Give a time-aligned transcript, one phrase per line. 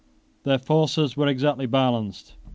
[0.45, 2.33] Their forces were exactly balanced.